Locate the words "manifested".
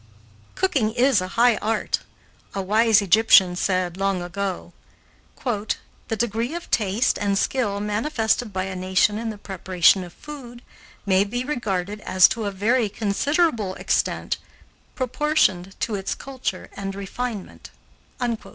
7.79-8.51